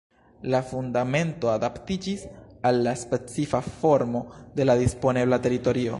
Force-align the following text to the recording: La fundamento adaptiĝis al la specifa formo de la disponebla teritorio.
La 0.51 0.59
fundamento 0.69 1.51
adaptiĝis 1.55 2.23
al 2.69 2.81
la 2.89 2.95
specifa 3.03 3.63
formo 3.75 4.25
de 4.59 4.69
la 4.71 4.81
disponebla 4.85 5.41
teritorio. 5.49 5.89